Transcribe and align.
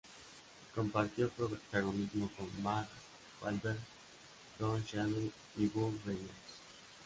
Compartió 0.73 1.29
protagonismo 1.29 2.27
con 2.35 2.49
Mark 2.63 2.89
Wahlberg, 3.39 3.77
Don 4.57 4.83
Cheadle 4.83 5.29
y 5.57 5.67
Burt 5.67 6.03
Reynolds. 6.07 6.31